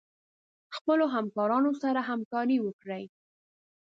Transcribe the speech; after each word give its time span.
خپلو 0.75 1.05
همکارانو 1.15 1.71
سره 1.81 1.99
همکاري 2.09 2.57
وکړئ. 2.61 3.03